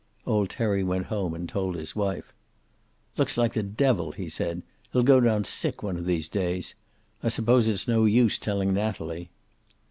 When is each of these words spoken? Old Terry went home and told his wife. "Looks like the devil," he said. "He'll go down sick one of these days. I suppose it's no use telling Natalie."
Old 0.25 0.49
Terry 0.49 0.83
went 0.83 1.05
home 1.13 1.35
and 1.35 1.47
told 1.47 1.75
his 1.75 1.95
wife. 1.95 2.33
"Looks 3.17 3.37
like 3.37 3.53
the 3.53 3.61
devil," 3.61 4.13
he 4.13 4.29
said. 4.29 4.63
"He'll 4.91 5.03
go 5.03 5.19
down 5.19 5.43
sick 5.43 5.83
one 5.83 5.95
of 5.95 6.05
these 6.07 6.27
days. 6.27 6.73
I 7.21 7.29
suppose 7.29 7.67
it's 7.67 7.87
no 7.87 8.05
use 8.05 8.39
telling 8.39 8.73
Natalie." 8.73 9.29